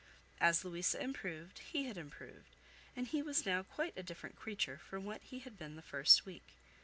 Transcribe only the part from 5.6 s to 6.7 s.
the first week.